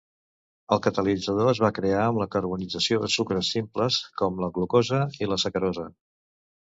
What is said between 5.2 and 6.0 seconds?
i la sacarosa.